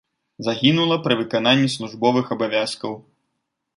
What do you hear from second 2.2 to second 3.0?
абавязкаў.